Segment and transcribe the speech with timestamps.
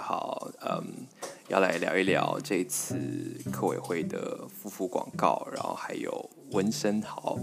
[0.00, 0.82] 好，嗯，
[1.48, 2.96] 要来聊一聊这次
[3.52, 7.38] 客委会的夫妇广告，然后还有纹身豪。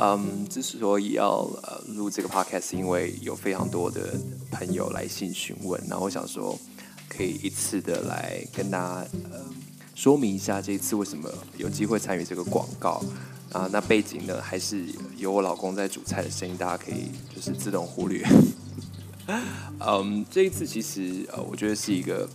[0.00, 4.14] 嗯，之所以要呃录这个 podcast，因为有非常多的
[4.50, 6.56] 朋友来信询问，然后我想说
[7.08, 9.40] 可以一次的来跟大家呃
[9.94, 13.02] 说明一下这一次为什么有机会参与这个广告
[13.52, 13.68] 啊。
[13.72, 14.84] 那背景呢，还是
[15.16, 18.24] 有我老公在煮菜的声音，大家可以就是自动忽略。
[19.80, 22.26] 嗯，这一次其实呃，我觉得是一个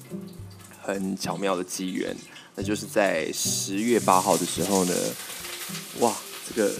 [0.79, 2.15] 很巧妙的机缘，
[2.55, 4.93] 那就是在十月八号的时候呢，
[6.01, 6.13] 哇，
[6.47, 6.71] 这个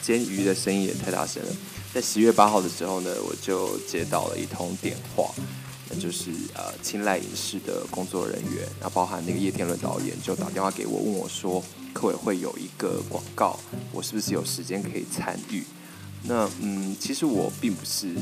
[0.00, 1.48] 煎鱼的声音也太大声了。
[1.92, 5.34] 在十月八号的时候呢，我就接到了一通电话，
[5.90, 11.62] 那就是呃，青睐影视的工作人员，然后包含那个叶天伦导演，就打电话给我，问我说，
[11.92, 13.58] 客委会有一个广告，
[13.90, 15.64] 我是不是有时间可以参与？
[16.22, 18.14] 那嗯，其实我并不是。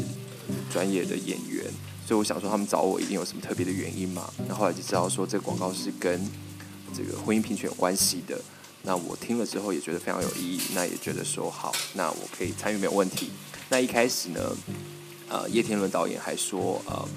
[0.71, 1.65] 专业的演员，
[2.07, 4.33] 所以我想说他们找我一定有什么特别的原因嘛。
[4.49, 6.21] 那后来就知道说这个广告是跟
[6.95, 8.41] 这个婚姻平权有关系的。
[8.83, 13.31] 那我听了之后也觉得非常有意义，那也觉得说好，那我可以参与没有问题。
[13.69, 14.57] 那一开始呢，
[15.29, 17.09] 呃，叶天伦导演还说，呃，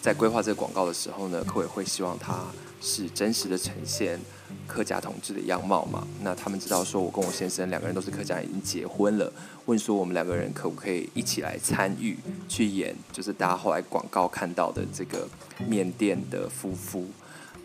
[0.00, 2.46] 在规划这个广告的时候呢，客委会希望他
[2.80, 4.18] 是真实的呈现
[4.66, 6.06] 客家同志的样貌嘛？
[6.22, 9.32] 那他们知道说，我跟我先生两个人都是客家，已经结婚了。
[9.66, 12.16] 问说我们两个人可不可以一起来参与
[12.48, 15.28] 去演，就是大家后来广告看到的这个
[15.66, 17.06] 缅甸的夫妇。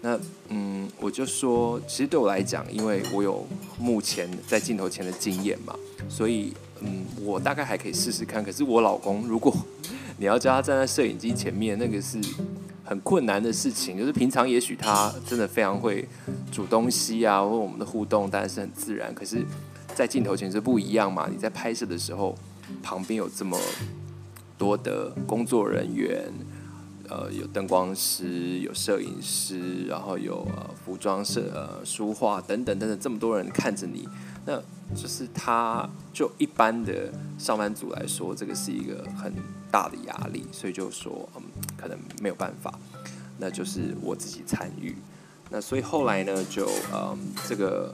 [0.02, 3.46] 那嗯，我就说，其实对我来讲，因为我有
[3.80, 5.76] 目前在镜头前的经验嘛，
[6.08, 8.44] 所以嗯，我大概还可以试试看。
[8.44, 9.56] 可是我老公，如果
[10.18, 12.20] 你要叫他站在摄影机前面，那个是。
[12.88, 16.08] 很困难的事情，就是平常也许他真的非常会
[16.50, 19.14] 煮东西啊，或我们的互动当然是很自然。
[19.14, 19.46] 可是，
[19.94, 21.28] 在镜头前是不一样嘛。
[21.30, 22.34] 你在拍摄的时候，
[22.82, 23.60] 旁边有这么
[24.58, 26.32] 多的工作人员，
[27.10, 34.08] 呃，有灯光师，有摄影师，然后有呃服装设、呃书画等等等等，这么多人看着你，
[34.46, 34.58] 那
[34.96, 39.34] 就是他就一般的上班族来说，这个是一个很
[39.70, 41.44] 大的压力，所以就说嗯。
[41.88, 42.74] 能没有办法，
[43.38, 44.96] 那就是我自己参与。
[45.50, 47.18] 那所以后来呢，就嗯，
[47.48, 47.94] 这个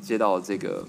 [0.00, 0.86] 接到这个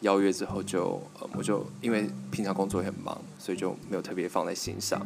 [0.00, 5.00] 邀约之后就，就、嗯、我就因为平常工作也很忙，所以就没有特别放在心上。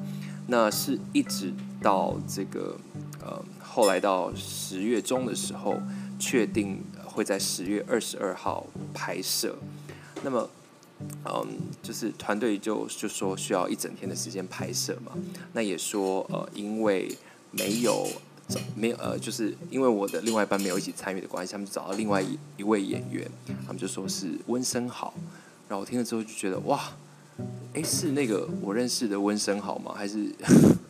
[0.47, 1.53] 那是一直
[1.83, 2.79] 到这个
[3.21, 5.77] 呃、后来到十月中的时候，
[6.19, 9.57] 确定会在十月二十二号拍摄。
[10.23, 10.49] 那么。
[11.25, 11.47] 嗯，
[11.83, 15.12] 就是团队就就说需要一整天的时间拍摄嘛，
[15.53, 17.15] 那也说呃，因为
[17.51, 18.09] 没有
[18.49, 23.31] 找没有呃，就是因为我的另外一半没有一起参与的关系，他们就找到另外一一位演员，
[23.67, 25.12] 他们就说是温昇豪，
[25.69, 26.93] 然后我听了之后就觉得哇，
[27.75, 29.93] 诶，是那个我认识的温昇豪吗？
[29.95, 30.33] 还是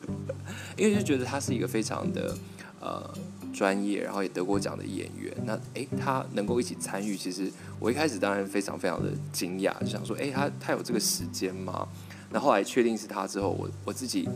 [0.78, 2.36] 因为就觉得他是一个非常的
[2.80, 3.10] 呃。
[3.54, 11.86] 专业，然后也得过奖的演员，那诶，他能够一起参与，其实我一开始当然非常非常的惊讶，就想说，诶，他他有这个时间吗？
[12.30, 14.28] 那后来确定是他之后，我我自己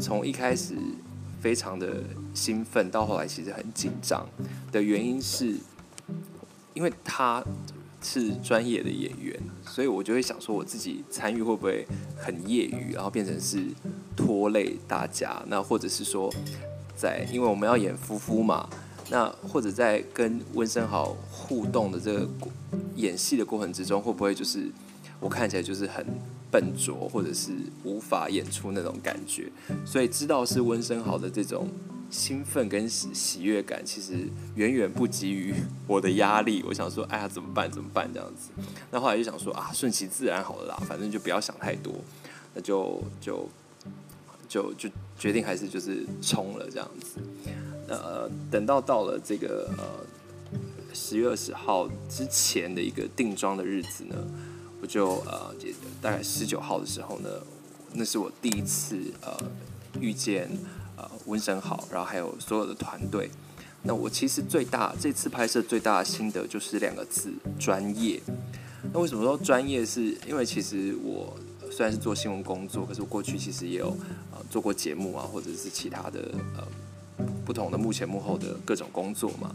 [0.00, 0.74] 从一开始
[1.40, 2.02] 非常的
[2.34, 4.26] 兴奋，到后来其实很紧张
[4.70, 5.56] 的原因是，
[6.74, 7.44] 因为他
[8.02, 11.86] 是专业的演员，所以我就会想说，我自己参与会不会
[12.16, 13.64] 很业余，然后变成是
[14.16, 16.32] 拖累大家，那或者是说。
[16.96, 18.68] 在，因为我们要演夫妇嘛，
[19.08, 21.16] 那或者在跟温生豪
[21.50, 22.28] 互动的这个
[22.94, 24.70] 演戏的过程之中，会不会就是
[25.18, 26.06] 我看起来就是很
[26.48, 27.50] 笨拙，或者是
[27.82, 29.50] 无法演出那种感觉？
[29.84, 31.68] 所以知道是温生豪的这种
[32.08, 35.52] 兴奋跟喜喜悦感，其实远远不及于
[35.88, 36.62] 我的压力。
[36.68, 37.68] 我想说，哎呀，怎么办？
[37.68, 38.08] 怎么办？
[38.14, 38.50] 这样子。
[38.92, 41.92] 那后来就想说啊，顺其自然好了啦，反正就不要想太多，
[42.54, 43.48] 那就就。
[44.50, 47.20] 就就决定还是就是冲了这样子，
[47.86, 49.84] 呃，等到到了这个呃
[50.92, 54.16] 十月二十号之前的一个定妆的日子呢，
[54.80, 55.54] 我就呃
[56.00, 57.28] 大概十九号的时候呢，
[57.92, 59.36] 那是我第一次呃
[60.00, 60.48] 遇见
[60.96, 63.30] 呃温昇豪，然后还有所有的团队。
[63.82, 68.20] 那我其实最大这次拍摄最大的心得就是两个字：专业。
[68.92, 69.84] 那为什么说专业？
[69.84, 71.36] 是因为其实我。
[71.72, 73.96] 虽然是做新闻工作，可是我过去其实也有
[74.32, 76.66] 呃做过节目啊，或者是其他的呃
[77.46, 79.54] 不同的幕前幕后的各种工作嘛。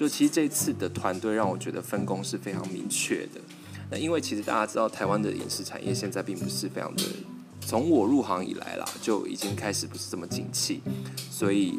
[0.00, 3.40] 就其实这次的团队让我觉得分工是非常明确的。
[3.90, 7.02] 那因为其实大家知道，台湾的影视产业现在并不是非常的，
[7.60, 10.80] 从我入行以来啦，就已经开始不是这么景气，
[11.30, 11.78] 所以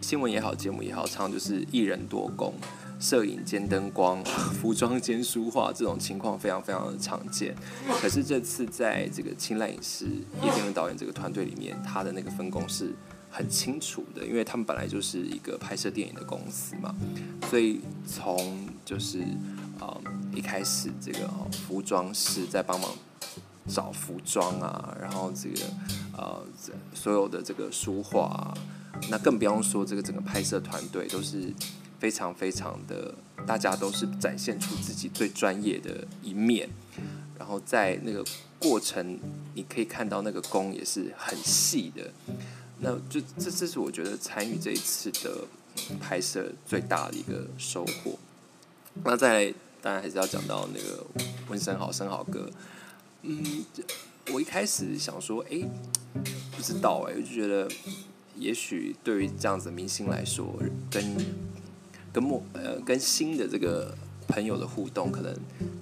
[0.00, 2.54] 新闻也好，节目也好，常常就是一人多工。
[2.98, 7.54] 摄影兼灯光，服装兼书画，这种情况非常非常的常见。
[8.00, 12.94] 可是这次在这个青睐影视叶天文导演这个团队里面，他的那个分工是
[13.34, 16.94] 很清楚的，因为他们本来就是一个拍摄电影的公司嘛，
[17.48, 19.24] 所以从就是
[19.80, 20.00] 呃
[20.34, 22.90] 一开始这个服装师在帮忙
[23.66, 25.64] 找服装啊，然后这个
[26.14, 26.44] 呃
[26.92, 28.52] 所有的这个书画，
[29.10, 31.50] 那更不用说这个整个拍摄团队都是
[31.98, 33.14] 非常非常的，
[33.46, 36.68] 大家都是展现出自己最专业的一面，
[37.38, 38.22] 然后在那个
[38.58, 39.18] 过程
[39.54, 42.12] 你可以看到那个工也是很细的。
[42.84, 45.44] 那就这这是我觉得参与这一次的
[46.00, 48.18] 拍摄最大的一个收获。
[49.04, 51.06] 那再当然还是要讲到那个
[51.48, 52.50] 温昇豪升豪哥。
[53.22, 53.64] 嗯，
[54.32, 55.62] 我一开始想说，哎，
[56.56, 57.70] 不知道哎，我就觉得
[58.36, 61.16] 也许对于这样子的明星来说，跟
[62.12, 63.96] 跟陌呃跟新的这个
[64.26, 65.32] 朋友的互动，可能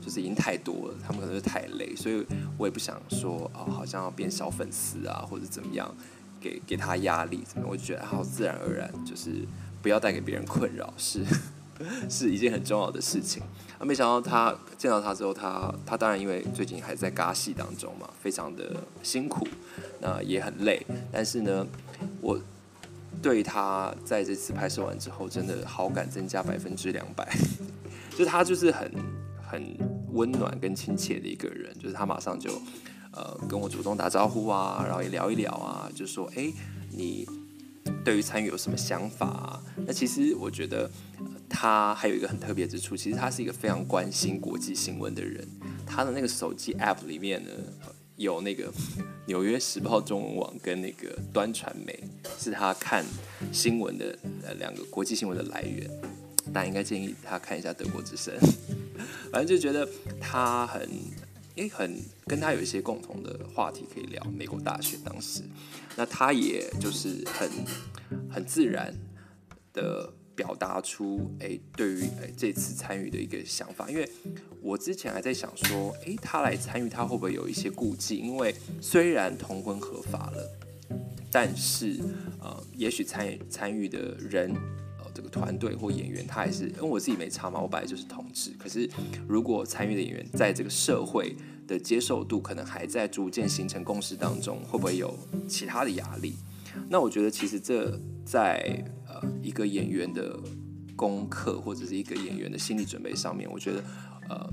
[0.03, 2.27] 就是已经太多了，他们可能是太累，所以
[2.59, 5.93] 我也不想说啊，好像要变小粉丝啊，或者怎么样。
[6.41, 7.67] 给给他压力，怎么？
[7.69, 9.47] 我就觉得好自然而然，就是
[9.83, 11.25] 不要带给别人困扰，是
[12.09, 13.43] 是一件很重要的事情。
[13.79, 19.47] 啊，没想到他见到他之后，他他当然因为最近还在尬戏当中嘛，非常的辛苦，
[20.01, 20.85] 那也很累。
[21.13, 21.67] 但是呢，
[22.21, 22.39] 我
[23.23, 27.29] 对他在这次拍摄完之后，真的好感增加百分之两百。
[28.17, 28.91] 就他就是很
[29.43, 29.77] 很
[30.13, 32.51] 温暖跟亲切的一个人，就是他马上就。
[33.13, 36.53] 呃，跟我主动打招呼啊，然后也聊一聊啊，就说，哎，
[36.91, 37.27] 你
[38.05, 39.63] 对于参与有什么想法啊？
[39.87, 40.89] 那其实我觉得，
[41.49, 45.47] 他还有一个很特别之处，其实他是一个非常关心国际新闻的人。
[45.85, 47.51] 他的那个手机 App 里面呢，
[48.15, 48.71] 有那个
[49.27, 51.99] 《纽约时报》中文网跟那个端传媒，
[52.39, 53.05] 是他看
[53.51, 55.91] 新闻的呃两个国际新闻的来源。
[56.53, 58.33] 大家应该建议他看一下德国之声，
[59.33, 59.89] 反正就觉得
[60.21, 60.89] 他很。
[61.61, 61.95] 诶，很
[62.27, 64.25] 跟他有一些共同的话题可以聊。
[64.35, 65.43] 美国大选当时，
[65.95, 67.51] 那他也就是很
[68.31, 68.95] 很自然
[69.75, 73.91] 的表达出诶，对于诶这次参与的一个想法。
[73.91, 74.09] 因为
[74.63, 78.17] 我之前还在想说，诶，他来参与，他会不会有一些顾忌？
[78.17, 80.59] 因为虽然同婚合法了，
[81.31, 81.99] 但是
[82.41, 84.51] 呃，也许参与参与的人。
[85.21, 88.53] 这个团队或演员，他还是因为我自己没差嘛，我本来就是同志。
[88.59, 88.89] 可是
[89.29, 91.37] 如果参与的演员在这个社会
[91.67, 95.15] 的接受度可能还在逐渐形成共识当中，会不会有
[95.47, 96.37] 其他的压力？
[96.89, 100.41] 那我觉得其实这在呃一个演员的
[100.97, 103.85] 功课或者是一个演员的心理准备上面，我觉得
[104.31, 104.51] 呃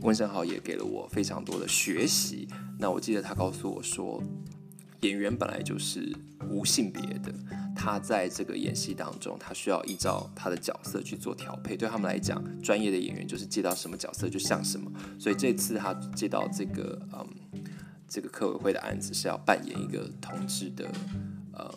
[0.00, 2.48] 温生豪也给了我非常多的学习。
[2.78, 4.22] 那我记得他告诉我说，
[5.02, 6.14] 演员本来就是
[6.48, 7.32] 无性别的。
[7.74, 11.76] 他在这个演戏当中，他需要依照他的角色去做调配。
[11.78, 14.90] 对他们来讲，专业的演员就是接到什么角色就像什么。
[15.18, 17.26] 所以这次他接到这个嗯
[18.06, 20.86] 这个客委会的案子，是要扮演一个同志的
[21.54, 21.74] 呃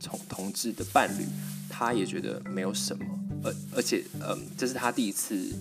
[0.00, 1.26] 同同志的伴侣。
[1.68, 3.04] 他也觉得没有什么，
[3.44, 5.52] 而而且嗯这是他第一次，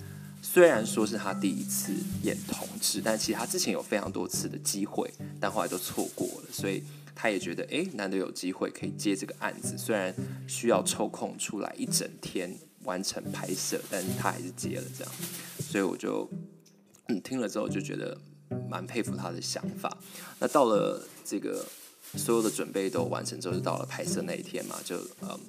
[0.42, 1.92] 虽然说是他第一次
[2.24, 6.82] 演同志，但其实他之前有非常多次的机会，但后来都错过了，所以。
[7.16, 10.14] 他也觉得，哎，难得有机会可以接这个案子，虽然
[10.48, 15.14] 需要抽空出来一整天完成拍摄，但是他还是接了这样。
[15.60, 16.30] 所以我就，
[17.08, 18.18] 嗯，听了之后就觉得
[18.70, 19.98] 蛮佩服他的想法。
[20.40, 21.66] 那到了这个
[22.16, 25.40] 所有的准备都完成之后，就到了拍摄那一天嘛，就，嗯，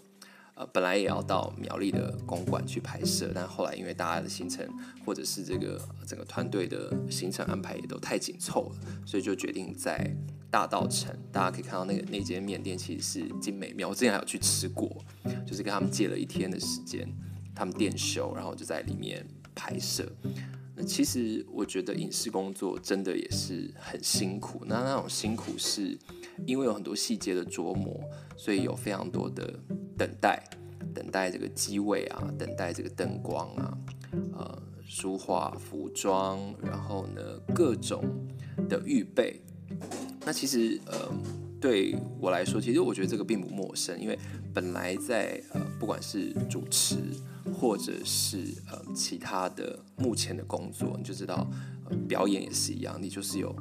[0.54, 4.68] 呃，本来也要到苗栗的公馆去拍摄，但后来因为大家的行程
[5.04, 10.14] 或者是这个整个团队的行程安排也都太紧凑了，所以就决定在。
[10.52, 15.02] 大稻城，大家可以看到那个那间面店其实是精美庙，我之前还有去吃过，
[15.46, 17.08] 就是跟他们借了一天的时间，
[17.54, 20.06] 他们店休，然后就在里面拍摄。
[20.76, 25.98] 那其实我觉得影视工作真的也是很辛苦，那那种辛苦是
[26.44, 27.98] 因为有很多细节的琢磨，
[28.36, 29.58] 所以有非常多的
[30.02, 30.42] 等待，
[30.92, 33.78] 等待这个机位啊，等待这个灯光啊，
[34.32, 37.22] 呃，书画、服装，然后呢
[37.54, 38.02] 各种
[38.68, 39.40] 的预备。
[40.26, 41.08] 那其实，呃，
[41.60, 44.18] 对我来说，其实我觉得这个并不陌生，因为
[44.52, 46.96] 本来在呃，不管是主持
[47.54, 48.38] 或者是
[48.72, 51.48] 呃其他的目前的工作，你就知道，
[51.88, 53.54] 呃，表演也是一样，你就是有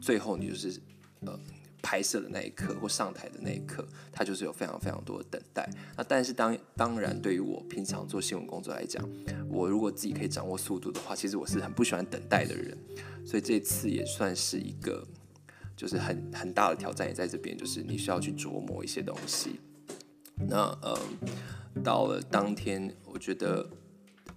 [0.00, 0.80] 最后你就是
[1.22, 1.36] 呃
[1.82, 5.68] 拍摄的那一刻或上台的那一刻，他就是有非常非常多的等待。
[5.96, 9.08] 那但是当当然，对于我平常做新闻工作来讲，
[9.48, 12.76] 我如果自己可以掌握速度的话，其实我是很不喜欢等待的人，
[13.24, 15.06] 所以这次也算是一个。
[15.76, 19.60] 就是很很大的挑战也在这边，就是你需要去琢磨一些东西。
[20.48, 20.98] 那呃，
[21.84, 23.64] 到了当天，我觉得，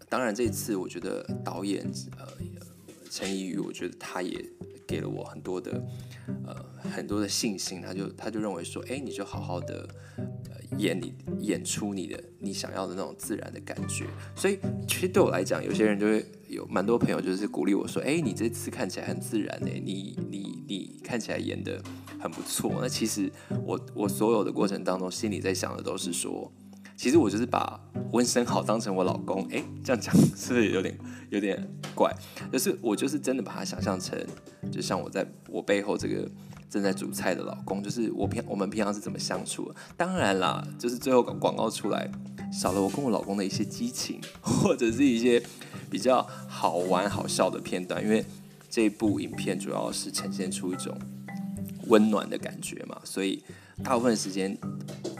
[0.07, 1.83] 当然这次我觉得导演
[2.19, 2.27] 呃
[3.09, 4.39] 陈怡瑜，我觉得他也
[4.91, 5.71] 给了我很多的
[6.45, 6.53] 呃
[6.93, 7.81] 很多的信心。
[7.81, 14.05] 他就他就认为说，哎，你就好好的、呃、演你演出你的你想要的那种自然的感觉。
[14.35, 21.81] 所以其实对我来讲，有些人就会有蛮多朋友就是鼓励我说，哎，你这次看起来很自然诶，你你你看起来演得
[22.19, 22.73] 很不错。
[22.81, 23.31] 那其实
[23.63, 26.51] 我我所有的过程当中，心里在想的都是说。
[26.95, 27.79] 其实我就是把
[28.11, 30.97] 温昇豪当成我老公，哎，这样讲是不是有点
[31.29, 32.13] 有点怪？
[32.51, 34.17] 就是我就是真的把他想象成，
[34.71, 36.29] 就像我在我背后这个
[36.69, 39.73] 正在煮菜的老公，就是我平我们平常是怎么相处？
[39.97, 42.09] 当然啦，就是最后广广告出来，
[42.51, 45.41] 少了我跟我老公的一些激情，或者是一些
[45.89, 48.23] 比较好玩好笑的片段，因为
[48.69, 50.97] 这部影片主要是呈现出一种
[51.87, 53.43] 温暖的感觉嘛，所以
[53.83, 54.57] 大部分时间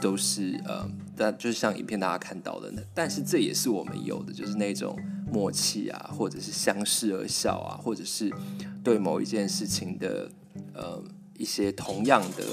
[0.00, 0.88] 都是呃。
[1.14, 4.98] 但就是像影片大家看到的，但是这也是我们有的，就是那种
[5.30, 8.32] 默契啊，或者是相视而笑啊，或者是
[8.82, 10.28] 对某一件事情的
[10.74, 11.00] 呃
[11.36, 12.44] 一些同样的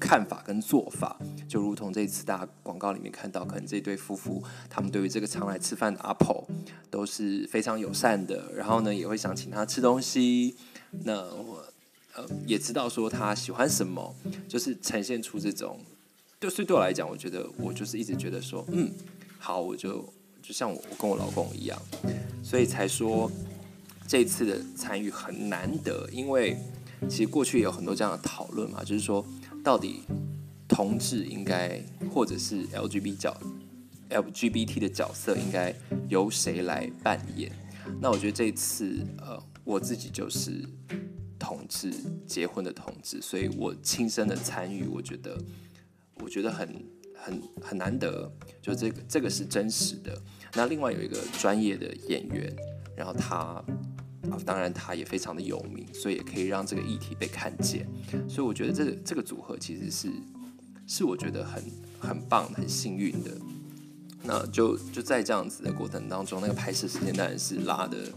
[0.00, 6.48] 看法跟做法，就如同这次大家广告里面看到，可能这对夫妇他们对于这个常来吃饭的阿婆
[6.90, 10.56] 都是非常友善的，然后呢也会想请他吃东西，
[11.04, 11.62] 那我
[12.16, 14.14] 呃也知道说他喜欢什么，
[14.48, 15.78] 就是呈现出这种。
[16.40, 18.92] 就所以对我来讲，我觉得我就是一直觉得说，嗯，
[19.38, 21.80] 好，我就就像我我跟我老公一样，
[22.42, 23.30] 所以才说
[24.06, 26.58] 这次的参与很难得，因为
[27.08, 29.24] 其实过去也有很多这样的讨论嘛，就是说
[29.64, 30.02] 到底
[30.68, 31.82] 同志应该
[32.12, 33.40] 或者是 LGBT 角
[34.10, 35.74] LGBT 的角色应该
[36.08, 37.50] 由谁来扮演？
[38.00, 40.62] 那我觉得这次呃，我自己就是
[41.38, 41.92] 同志
[42.26, 45.36] 结婚的同志，所以我亲身的参与，我觉得。
[46.24, 46.66] 我觉得很
[47.14, 50.18] 很很难得，就这个这个是真实的。
[50.54, 52.50] 那另外有一个专业的演员，
[52.96, 57.86] 然后他啊，当然他也非常的有名，所以也可以让这个议题被看见。
[58.26, 60.10] 所以我觉得这个这个组合其实是
[60.86, 61.62] 是我觉得很
[62.00, 63.30] 很棒、很幸运的。
[64.22, 68.10] 那就就在这样子的过程当中，那个拍摄时间当然是拉的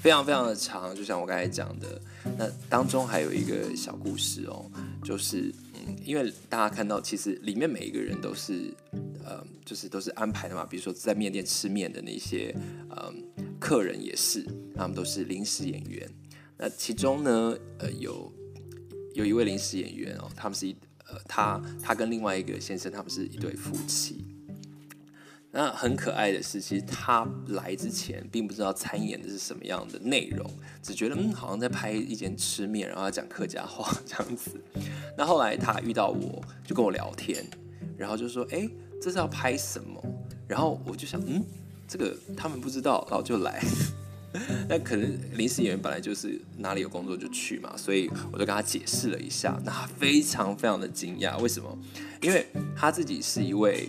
[0.00, 2.00] 非常非常的长，就像我刚才讲的。
[2.38, 4.70] 那当中还有一个小故事哦，
[5.04, 5.96] 就是嗯。
[6.04, 8.72] 因为大家看到，其实里面每一个人都是，
[9.24, 10.64] 呃，就是都是安排的嘛。
[10.64, 12.54] 比如说在面店吃面的那些，
[12.88, 13.12] 呃，
[13.58, 14.42] 客人也是，
[14.74, 16.08] 他们都是临时演员。
[16.56, 18.32] 那其中呢，呃，有
[19.14, 20.76] 有一位临时演员哦，他们是一，
[21.08, 24.24] 呃，他他跟另外一个先生，他们是一对夫妻。
[25.52, 30.48] 那很可爱的是，其实他来之前并不知道参演的是什么样的内容，
[30.80, 34.60] 只觉得嗯，好像在拍一间吃面，然后要讲客家话 这样子。
[35.18, 37.44] 那后来他遇到我，就跟我聊天，
[37.98, 38.68] 然后就说：“哎，
[39.02, 40.00] 这是要拍什么？”
[40.46, 41.44] 然后我就想：“嗯，
[41.88, 43.60] 这个他们不知道，然后就来。
[44.70, 49.60] ”那可能临时演员本来就是哪里有工作就去嘛，所以我就跟他解释了一下。
[49.64, 51.76] 那他非常非常的惊讶，为什么？
[52.22, 53.88] 因为他自己是一位。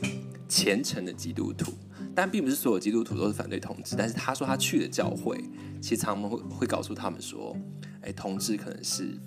[0.51, 1.71] 虔诚的基督徒，
[2.13, 3.95] 但并不是所有基督徒都是反对同志。
[3.95, 5.41] 但是他说他去的教会，
[5.81, 7.55] 其实他们会会告诉他们说，
[8.01, 9.17] 哎，同志可能是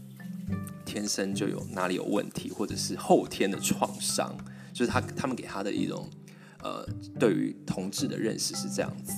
[0.84, 4.36] 天生就有哪里有问题，或者是后天的创伤，
[4.70, 6.06] 就是他他们给他的一种
[6.62, 6.86] 呃，
[7.18, 9.14] 对于同志的认识是这样子。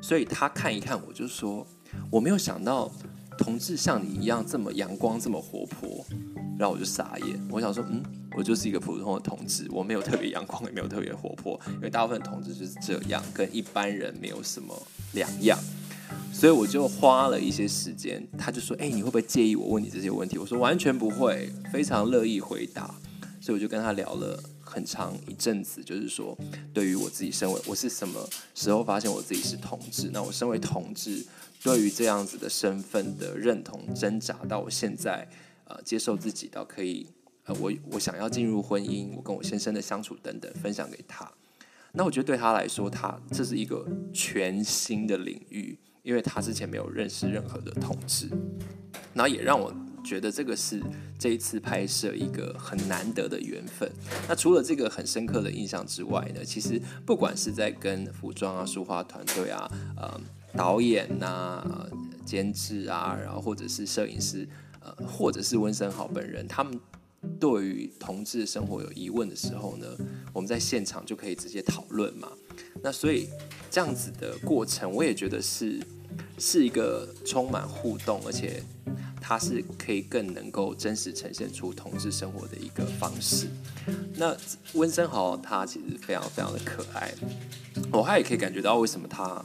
[0.00, 1.66] 所以他看一看我，就说
[2.08, 2.88] 我没有想到
[3.38, 6.04] 同志像你一样这么阳光，这么活泼。
[6.58, 8.02] 然后我就傻眼，我想说，嗯，
[8.36, 14.76] 我就是一个普通的同志，我没有特别阳光，也没有特别活泼，因为大部分同志就是这样，跟一般人没有什么
[15.12, 15.56] 两样。
[16.32, 20.36] 所以我就花了一些时间，他就说，哎，你会不会介意我问你这些问题？
[20.36, 22.92] 我说完全不会，非常乐意回答。
[23.40, 26.36] 所以我就跟他聊了很长一阵子，就是说，
[26.74, 30.10] 对于我自己身为，我是什么时候发现我自己是同志？
[30.12, 31.24] 那我身为同志，
[31.62, 35.28] 对于这样子的身份的认同挣扎，到我现在。
[35.70, 37.06] 呃，接受自己到可以，
[37.44, 41.30] 呃，我我想要进入婚姻，我跟我先生的相处等等，分享给他。
[41.92, 48.30] 那我觉得对他来说，他这是一个全新的领域，因为他之前没有认识任何的同志。
[49.12, 49.70] 然后也让我
[50.02, 50.82] 觉得这个是
[51.18, 53.92] 这一次拍摄一个很难得的缘分。
[54.26, 60.18] 那除了这个很深刻的印象之外呢，其实不管是在跟服装啊、书画团队啊、呃、
[60.54, 61.86] 导演呐、啊、
[62.24, 64.48] 监制啊，然后或者是摄影师。
[64.80, 66.80] 呃或者是温森豪本人，他们
[67.38, 69.86] 对于同志生活有疑问的时候呢，
[70.32, 72.32] 我们在现场就可以直接讨论嘛。
[72.82, 73.28] 那所以
[73.70, 75.78] 这样子的过程，我也觉得是
[76.38, 78.62] 是一个充满互动，而且
[79.20, 83.48] 它是可以更能够真实呈现出同志生活的一个方式。
[84.14, 84.34] 那
[84.72, 87.12] 温森豪他其实非常非常的可爱，
[87.92, 89.44] 我还也可以感觉到为什么他。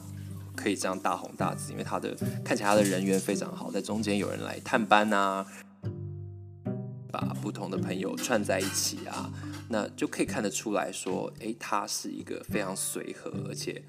[0.64, 5.46] 可以这样大红大紫，因为他的看起来他的人缘非常好，在中间有人来探班啊，
[7.12, 9.30] 把不同的朋友串在一起啊，
[9.68, 13.84] 那就可以看得出来说，诶，他是一个非常随和，而且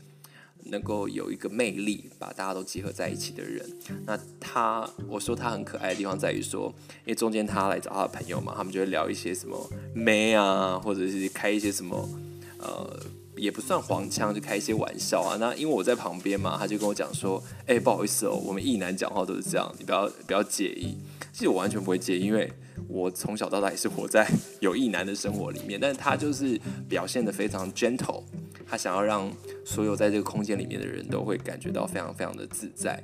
[0.65, 3.65] 能够有一个魅力，把大家都集合在一起的人。
[4.05, 12.09] 那他，我说他很可爱的地方在于说，因为中间他来找他的朋友嘛，他们就会聊一些什么妹啊，或者是开一些什么，
[12.57, 12.99] 呃。
[13.37, 15.37] 也不算黄腔，就开一些玩笑啊。
[15.39, 20.97] 那因为我在旁边嘛，他就跟我讲说：“哎、不好意思哦，我们异男讲话都是这样，你不要不要介意。”
[21.33, 22.49] 其实我完全不会介意，因为
[22.87, 24.25] 我从小到大也是活在
[24.61, 25.77] 有异男的生活里面。
[25.79, 28.23] 但他就是表现得非常 gentle，
[28.65, 29.29] 他想要让
[29.65, 33.03] 所有在这个空间里面的人都会感觉到非常非常的自在。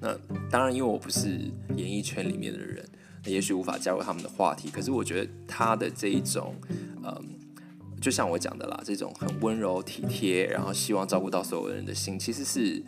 [0.00, 0.16] 那
[0.48, 1.40] 当然，因为我不是
[1.76, 2.88] 演艺圈里面的人，
[3.24, 4.70] 那也许无法加入他们的话题。
[4.70, 6.54] 可是我觉得他的这一种，
[7.02, 7.39] 嗯。
[8.00, 12.82] 就像我讲的啦，这种很温柔体贴，然后希望照顾到所有人的心，其实是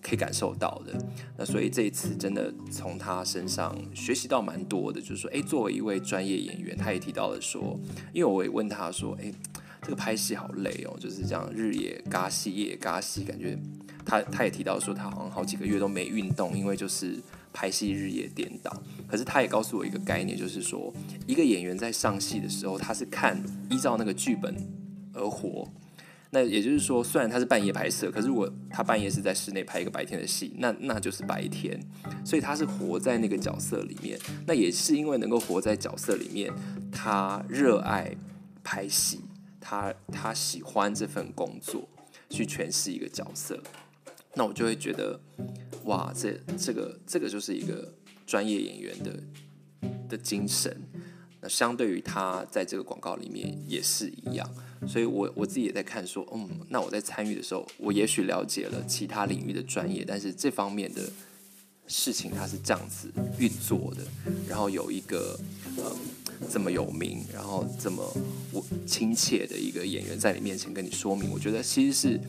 [0.00, 0.92] 可以感受到的。
[1.36, 7.76] 那所以这一次真的从他身上学习到蛮多的，就是说，诶，作为一位专业演员，他也提到了说，
[8.12, 9.34] 因为我也问他说，诶，
[9.82, 13.58] 这个拍戏好累哦，就是这样日也嘎戏，夜也嘎戏，感觉
[14.04, 17.20] 他他也提到说，他好像好几个月都没运动，因为就是。
[17.56, 18.70] 拍戏日夜颠倒，
[19.08, 20.92] 可是他也告诉我一个概念，就是说，
[21.26, 24.54] 一个演员在上戏的时候，他是看依照那个剧本
[25.14, 25.66] 而活。
[26.28, 31.80] 那也就是说，虽然他是半夜拍摄，可是如果他半夜是在室内拍一个白天的戏，那那就是白天。
[32.26, 34.18] 所以他是活在那个角色里面。
[34.46, 36.52] 那也是因为能够活在角色里面，
[36.92, 38.14] 他热爱
[38.62, 39.22] 拍戏，
[39.58, 41.88] 他他喜欢这份工作，
[42.28, 43.58] 去诠释一个角色。
[44.38, 45.18] 那我就会觉得，
[45.84, 47.90] 哇，这这个这个就是一个
[48.26, 49.22] 专业演员的
[50.10, 50.76] 的精神。
[51.40, 54.46] 那相对于他在这个广告里面也是一样，
[54.86, 61.10] 所以我我自己也在看说，嗯，那我在参与的时候，我也许了解了其他领域的专业，但是这方面的
[61.86, 64.02] 事情它是这样子运作的。
[64.46, 65.40] 然后有一个
[65.78, 65.96] 呃
[66.50, 68.04] 这么有名，然后这么
[68.52, 72.20] 我亲切的一个演员在你面前跟你说明，我觉得其实是。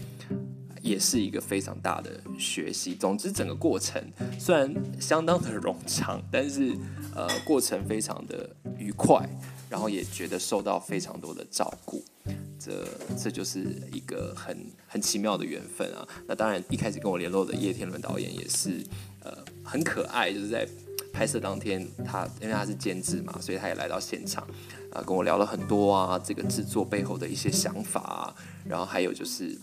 [0.81, 2.95] 也是一个非常大的学习。
[2.95, 4.01] 总之，整个过程
[4.39, 6.75] 虽然相当的冗长，但是
[7.15, 9.27] 呃，过程非常的愉快，
[9.69, 12.03] 然后也觉得受到非常多的照顾。
[12.59, 12.85] 这
[13.17, 16.07] 这就是一个很很奇妙的缘分啊。
[16.27, 18.83] 那当然，一开始跟我联络的叶天伦导演也是
[19.23, 19.31] 呃
[19.63, 20.67] 很可爱，就是在
[21.13, 24.45] 拍摄当天，他因为他是监制嘛，所以他也来到现场
[24.91, 28.35] 啊，跟我聊了很多啊，这个制作背后的一些想法啊，
[28.67, 29.57] 然后还有就是。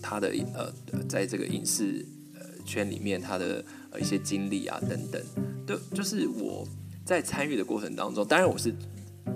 [0.00, 0.72] 他的呃，
[1.08, 5.22] 在这个影视呃圈里面，他的呃一些经历啊等等，
[5.66, 6.66] 都就是我
[7.04, 8.72] 在参与的过程当中，当然我是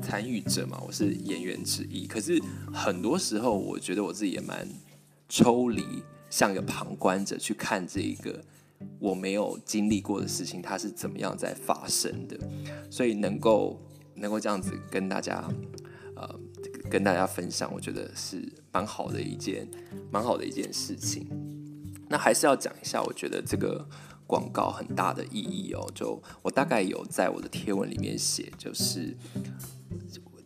[0.00, 2.06] 参与者嘛，我是演员之一。
[2.06, 2.40] 可是
[2.72, 4.66] 很多时候，我觉得我自己也蛮
[5.28, 5.84] 抽离，
[6.30, 8.42] 像个旁观者去看这一个
[8.98, 12.38] 我没有经历过的事情，它是怎么样在发生的。
[12.88, 13.80] 所以能够
[14.14, 15.46] 能够这样子跟大家
[16.16, 16.40] 呃。
[16.92, 19.66] 跟大家分享，我觉得是蛮好的一件，
[20.10, 21.26] 蛮好的一件事情。
[22.06, 23.88] 那还是要讲一下，我觉得这个
[24.26, 25.90] 广告很大的意义哦。
[25.94, 29.16] 就我大概有在我的贴文里面写，就是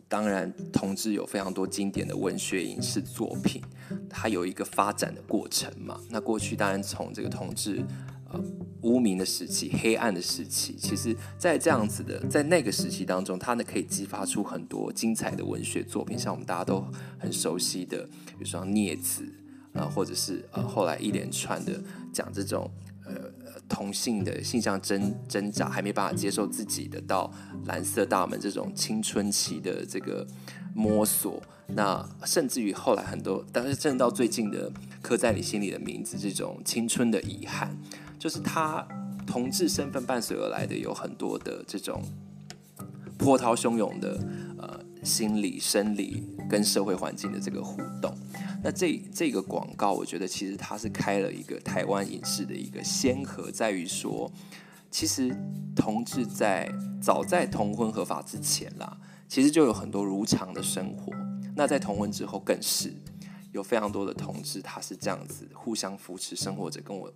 [0.07, 3.61] 当然同志有非常多经典的文学影视作品，
[4.09, 5.99] 它有一个发展的过程嘛。
[6.09, 7.83] 那过去当然从这个同志。
[8.29, 8.43] 呃，
[8.81, 16.85] 无名的时期，黑暗的时期，其实，在这样子的，在那个时期当中，它呢可以激发出很多精彩的文学作品，像我们大家都
[17.17, 19.23] 很熟悉的，比如说《孽子》
[19.79, 22.69] 啊、或者是呃后来一连串的讲这种
[23.05, 23.13] 呃
[23.69, 27.31] 同性的性向挣挣扎，还没办法接受自己的，到
[27.65, 30.25] 蓝色大门这种青春期的这个
[30.73, 37.77] 摸索，那甚至于后来很多，但是正到最近的刻在你心里的名字，这种青春的遗憾。
[38.19, 38.85] 就是他
[39.25, 42.01] 同志身份伴随而来的有很多的这种
[43.17, 44.19] 波涛汹涌的
[44.57, 48.13] 呃心理、生理跟社会环境的这个互动。
[48.63, 54.31] 那这这个广告，我觉得其实它是开了一个台湾影视的一个先河，在于说，
[54.89, 55.35] 其实
[55.75, 56.67] 同志在
[57.01, 61.13] 早在同婚合法之前啦，其实就有很多如常的生活。
[61.55, 62.93] 那在同婚之后，更是
[63.51, 67.13] 有非常多的同志，他是这样子互相扶持生活着，跟我。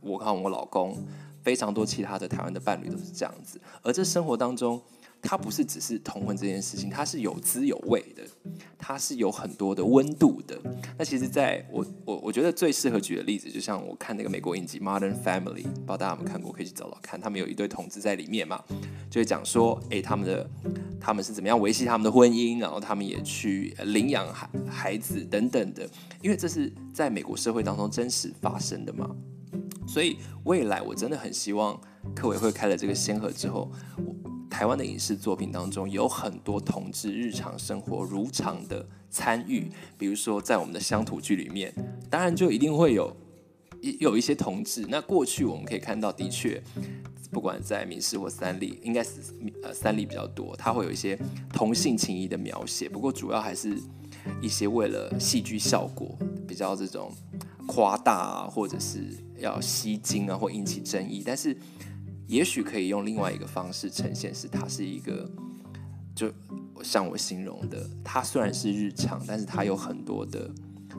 [0.00, 0.96] 我看我老公，
[1.42, 4.80] 非常多其他的台湾的伴侣都是这样子，而这生活当中，
[5.20, 8.22] 它不是只是同婚这件事情，它是有滋有味的，
[8.78, 10.56] 它是有很多的温度的。
[10.96, 17.20] 那其实，在我我我觉得最适合举的例子，就像我看那个美国影集《Modern Family》，不知道大家有没有看过，可以去找找看。
[17.20, 18.62] 他们有一对同志在里面嘛，
[19.10, 20.48] 就会讲说，诶，他们的
[21.00, 25.88] 他们是怎么样维系他们的婚姻，然后他们也去领养孩孩子等等的，
[26.22, 29.10] 因为这是在美国社会当中真实发生的嘛。
[29.86, 31.80] 所以未来我真的很希望，
[32.14, 33.70] 客委会开了这个先河之后，
[34.50, 39.70] 台湾的影视作品当中，有很多同志日常生活如常的参与。
[39.96, 41.72] 比如说，在我们的乡土剧里面，
[42.10, 43.16] 当然就一定会有
[43.80, 44.84] 一有一些同志。
[44.88, 46.62] 那过去我们可以看到，的确，
[47.30, 49.20] 不管在民视或三立，应该是
[49.62, 51.18] 呃三立比较多，它会有一些
[51.52, 52.88] 同性情谊的描写。
[52.88, 53.76] 不过主要还是
[54.42, 57.10] 一些为了戏剧效果，比较这种
[57.68, 61.22] 夸大啊，或者是要吸睛啊，或引起争议。
[61.24, 61.56] 但是
[62.26, 65.30] 也许可以用另外一个方式呈现，是它是一个，
[66.16, 66.32] 就
[66.82, 70.50] 像我形容的，它虽然是日常，但是它有很多的，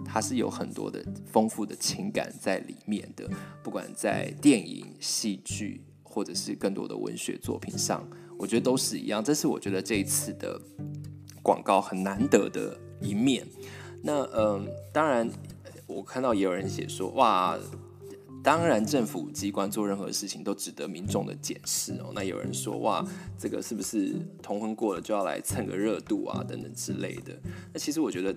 [0.06, 3.28] 它是有很多的丰富的情感在里面的。
[3.64, 9.24] 不管在电影、戏剧，或者是更多的文学作品上，我觉得都是一样。
[9.24, 10.62] 这是我觉得这一次的
[11.42, 13.46] 广告很难得的一面。
[14.02, 15.30] 那嗯，当然
[15.90, 17.58] 我看到也有人写说，哇。
[18.42, 22.14] 当然，政府机关做任何事情都值得民众的检视哦。
[22.16, 23.06] 那有人说，哇，
[23.38, 27.38] 这个是不是同婚过了就要来蹭个热度啊，等等之类的？
[27.74, 28.34] 那其实我觉得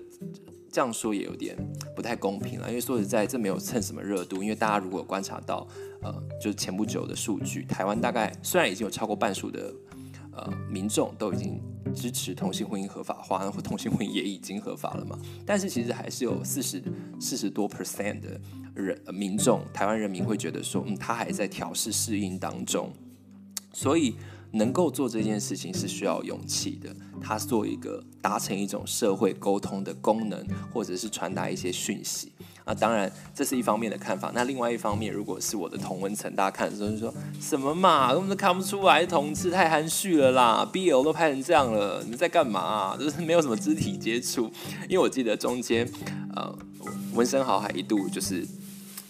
[0.69, 1.57] 这样说也有点
[1.95, 4.43] 不太公平了，因为说实在，这没有蹭什么热度。
[4.43, 5.65] 因为大家如果观察到，
[6.01, 9.73] 呃，就是前不久的数据，台湾大概虽然已经有超过半数的
[10.35, 11.61] 呃民众都已经
[11.95, 16.83] 支持同性婚姻合法化，或同性婚姻也已经合法了嘛，但是其实还是有四十
[17.19, 18.39] 四十多 percent 的。
[18.75, 22.91] 人民众，台湾人民会觉得说，嗯，他还在调试适应当中，
[23.71, 24.15] 所以
[24.51, 26.89] 能够做这件事情是需要勇气的。
[27.21, 30.43] 他做一个达成一种社会沟通的功能，
[30.73, 32.31] 或者是传达一些讯息。
[32.65, 34.31] 啊，当然这是一方面的看法。
[34.33, 42.95] 那另外一方面，如果是我的同文层，大家看的时候就说什么嘛，根本都看不出来同志太含蓄了啦，BL 都拍成这样了，你们在干嘛？
[42.99, 44.51] 就是没有什么肢体接触。
[44.89, 45.87] 因为我记得中间，
[46.35, 46.55] 呃，
[47.13, 48.47] 温昇豪还一度就是。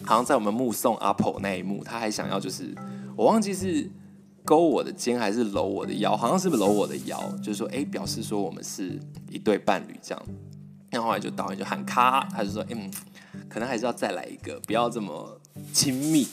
[0.06, 2.74] 好像在我们目送阿婆那一幕，他还想要就是，
[3.16, 3.90] 我忘记是
[4.44, 10.22] 勾我的肩还是搂我的腰，好像是不是搂我的腰，就是说，哎，表示说我们是一对伴侣这样。
[10.90, 12.90] 那后来就导演就喊咔，他就说，嗯，
[13.54, 15.40] 可能还是要再来一个，不要这么
[15.72, 16.26] 亲密。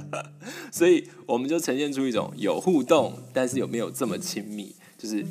[0.70, 4.76] 所以我们就呈现出一种有互动，但是有没有这么亲密？
[4.98, 5.24] 就是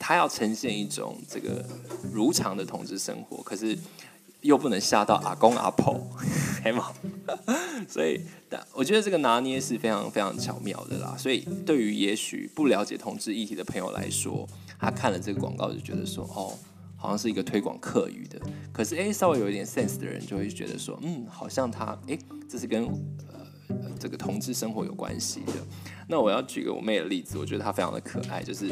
[0.00, 1.64] 他要呈现一种这个
[2.12, 3.78] 如常的同志生活，可是。
[4.42, 6.00] 又不能吓到阿公阿婆，
[6.62, 6.94] 黑毛，
[7.90, 11.16] 所以，但我觉得这个拿捏是非常非常巧妙的啦。
[11.18, 16.56] 所以，对于也许不了解同志议题的朋友来说，他看了这个广告就觉得说，哦，
[16.98, 18.38] 好像是一个推广客语的。
[18.72, 25.52] 可是，诶，稍微有一点 sense 的人就会觉得说，嗯，好像他，诶，这是跟呃这个同志生活有关系的。
[26.06, 28.68] 那我要举个我妹的例子，我觉得她非常的可爱，就是。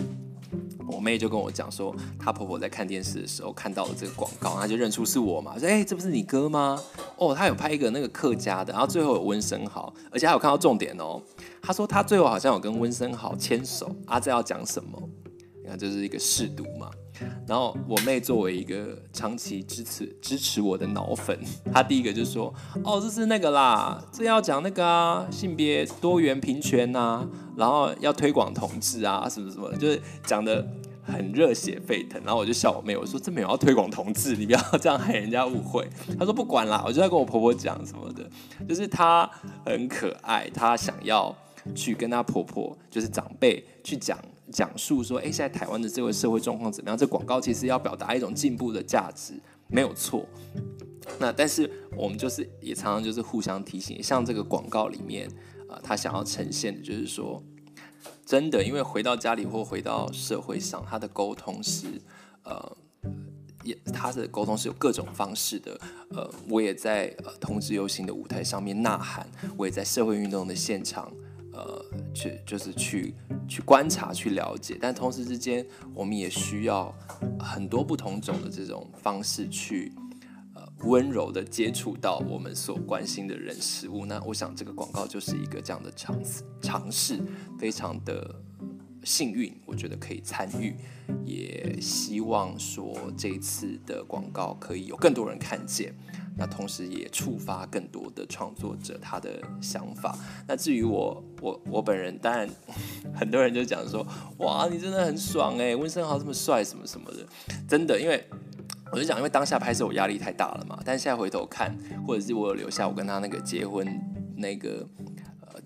[0.89, 6.81] 我妹就跟我讲说，她婆婆在看电视的时候看到了这个广告，她就认出是我嘛，说：“哎、这不是你哥吗？”
[7.19, 11.21] 哦，她有拍一个那个客家的，然后最后有温生豪，而且还有看到重点哦。
[11.61, 14.97] 她说她最后好像有跟温生豪牵手，啊，这要讲什么？
[15.61, 16.89] 你看，这是一个试读嘛。
[17.47, 21.39] 然后我妹作为一个长期支持支持我的脑粉，
[21.73, 30.67] 她第一个就说：“哦，这是那个啦，这要讲那个啊，性别多元平权呐、啊，然后要推广同志啊，什么什么，就是讲的
[31.05, 38.29] 很热血沸腾。”然后我就笑我妹，我说：“这没有要推广同志，你不要这样害人家误会。”她说：“不管啦，我就在跟我婆婆讲什么的，
[38.69, 39.31] 就是她
[39.65, 41.33] 很可爱，她想要
[41.77, 44.19] 去跟她婆婆，就是长辈去讲。”
[44.53, 46.97] 讲述说，哎，现在台湾的这个社会状况怎么样？
[46.97, 49.35] 这广告其实要表达一种进步的价值，
[49.69, 50.27] 没有错。
[51.19, 55.29] 那但是我们就是也常常就是互相提醒，像这个广告里面，
[55.69, 57.43] 呃，他想要呈现的就是说，
[58.25, 61.87] 真的，因为回到家里或回到社会上，他的沟通是，
[62.45, 62.77] 呃，
[63.63, 65.79] 也他的沟通是有各种方式的。
[66.11, 71.13] 呃，我也在呃同志游行的舞台上面呐喊，我也在社会运动的现场。
[71.57, 73.15] 呃，去就是去
[73.49, 76.95] 去观察、去了解，但同时之间，我们也需要
[77.39, 79.91] 很多不同种的这种方式去
[80.55, 84.05] 呃温柔的接触到我们所关心的人事物。
[84.05, 87.19] 那我想这个广告就是一个这样的尝试，尝试
[87.59, 88.35] 非常的
[89.07, 90.75] 幸运，我觉得可以参与，
[91.25, 95.95] 也希望说这次的广告可以有更多人看见。
[96.37, 100.19] 那同时也触发更多的创作者他的想法。
[100.49, 102.49] 那至于我，我我本人，当然
[103.15, 104.05] 很多人就讲说，
[104.39, 107.25] 哇，你真的很爽哎，温昇豪这么帅，什么什么的，
[107.69, 108.23] 真的，因为
[108.91, 110.79] 我就讲，因为当下拍摄我压力太大了嘛。
[110.85, 113.87] 但现在回头看，或者是我有留下我跟他那个结婚
[114.37, 114.85] 那个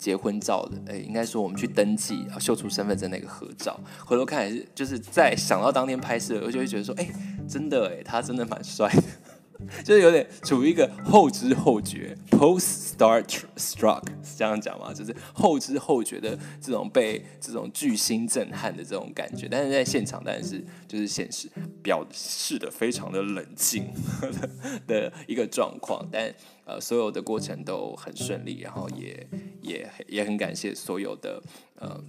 [0.01, 7.07] 结婚照的，哎，应该说我们去登记啊，秀出身份证那个合照，回头看也是，就是在想到当天拍摄，我就会觉得说，哎，
[7.47, 9.03] 真的哎，他真的蛮帅的。
[9.85, 13.25] 就是有点处于一个后知后觉 （post start
[13.57, 14.93] struck） 是这样讲吗？
[14.93, 21.49] 就是后知后觉的这种被这种巨星震撼的这种感觉，但是在现场当然是就是显示
[21.83, 23.93] 表示的非常的冷静
[24.87, 26.33] 的一个状况，但
[26.65, 29.27] 呃所有的过程都很顺利，然后也
[29.63, 31.43] 也也很感谢所有的
[31.77, 32.03] 呃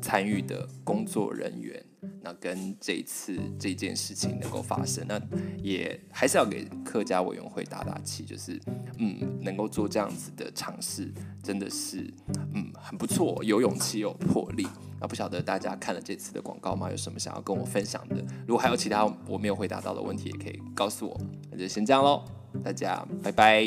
[0.00, 1.84] 参与的工作人员。
[2.20, 5.20] 那跟这次这件事情能够发生，那
[5.62, 8.60] 也还是要给客家委员会打打气，就是
[8.98, 12.12] 嗯，能够做这样子的尝试，真的是
[12.54, 14.66] 嗯很不错，有勇气有魄力。
[15.00, 16.90] 那不晓得大家看了这次的广告吗？
[16.90, 18.16] 有什么想要跟我分享的？
[18.46, 21.20] 如果还有其他我没有回答到的问题，也可以告诉我。
[21.50, 22.24] 那就先这样喽，
[22.64, 23.62] 大家拜拜。